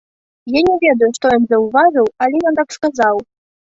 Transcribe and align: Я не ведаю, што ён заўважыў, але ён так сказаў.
Я 0.53 0.61
не 0.69 0.77
ведаю, 0.83 1.09
што 1.19 1.25
ён 1.37 1.43
заўважыў, 1.51 2.11
але 2.27 2.35
ён 2.51 2.59
так 2.61 2.69
сказаў. 2.77 3.15